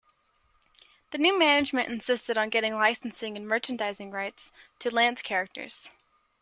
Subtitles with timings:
[1.11, 5.91] The new management insisted on getting licensing and merchandising rights to Lantz's characters.